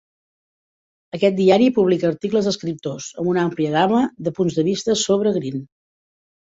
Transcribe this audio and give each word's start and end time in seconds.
Aquest 1.17 1.37
diari 1.39 1.67
publica 1.75 2.09
articles 2.09 2.49
d"escriptors 2.49 3.11
amb 3.25 3.31
una 3.35 3.45
àmplia 3.51 3.77
gama 3.79 4.03
de 4.29 4.37
punts 4.41 4.61
de 4.61 4.69
vista 4.73 5.01
sobre 5.07 5.39
Green. 5.41 5.65